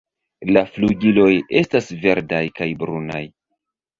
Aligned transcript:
La 0.55 0.61
flugiloj 0.77 1.27
estas 1.59 1.91
verdaj 2.05 2.41
kaj 2.61 2.69
brunaj. 2.81 3.23